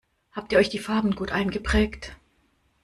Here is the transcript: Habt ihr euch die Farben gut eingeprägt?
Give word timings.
Habt 0.31 0.51
ihr 0.51 0.57
euch 0.57 0.69
die 0.69 0.79
Farben 0.79 1.13
gut 1.13 1.31
eingeprägt? 1.31 2.15